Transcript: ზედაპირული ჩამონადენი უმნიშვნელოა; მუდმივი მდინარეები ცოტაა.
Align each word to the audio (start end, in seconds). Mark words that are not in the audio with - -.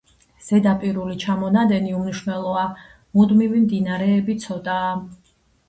ზედაპირული 0.45 1.17
ჩამონადენი 1.23 1.93
უმნიშვნელოა; 1.99 2.65
მუდმივი 3.21 3.63
მდინარეები 3.69 4.41
ცოტაა. 4.49 4.93